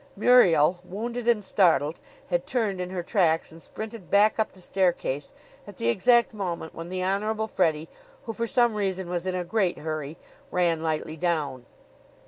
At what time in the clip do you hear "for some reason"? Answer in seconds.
8.33-9.07